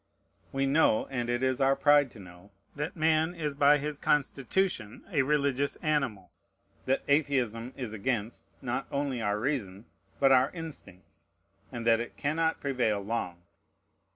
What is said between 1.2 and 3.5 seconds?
it is our pride to know, that man